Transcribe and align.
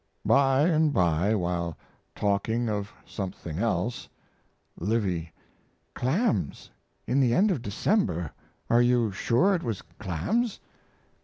By 0.25 0.63
and 0.63 0.91
by, 0.91 1.35
while 1.35 1.77
talking 2.15 2.69
of 2.71 2.91
something 3.05 3.59
else: 3.59 4.09
LIVY. 4.79 5.31
Clams! 5.93 6.71
in 7.05 7.19
the 7.19 7.35
end 7.35 7.51
of 7.51 7.61
December. 7.61 8.31
Are 8.67 8.81
you 8.81 9.11
sure 9.11 9.53
it 9.53 9.61
was 9.61 9.83
clams? 9.99 10.59